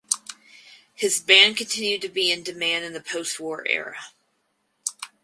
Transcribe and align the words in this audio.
His 0.95 1.19
band 1.19 1.57
continued 1.57 2.01
to 2.01 2.09
be 2.09 2.31
in 2.31 2.41
demand 2.41 2.85
in 2.85 2.93
the 2.93 3.01
postwar 3.01 3.61
era. 3.67 3.99